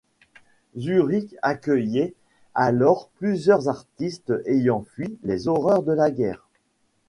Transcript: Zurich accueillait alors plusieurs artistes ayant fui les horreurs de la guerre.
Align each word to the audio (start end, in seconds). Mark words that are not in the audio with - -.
Zurich 0.75 1.35
accueillait 1.43 2.15
alors 2.55 3.09
plusieurs 3.19 3.69
artistes 3.69 4.33
ayant 4.47 4.81
fui 4.95 5.19
les 5.23 5.47
horreurs 5.47 5.83
de 5.83 5.93
la 5.93 6.09
guerre. 6.09 6.49